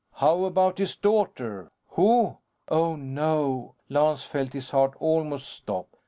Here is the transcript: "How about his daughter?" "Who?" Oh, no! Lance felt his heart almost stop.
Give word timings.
"How 0.15 0.45
about 0.45 0.79
his 0.79 0.95
daughter?" 0.95 1.69
"Who?" 1.89 2.37
Oh, 2.69 2.95
no! 2.95 3.75
Lance 3.87 4.23
felt 4.23 4.53
his 4.53 4.71
heart 4.71 4.95
almost 4.99 5.47
stop. 5.47 5.89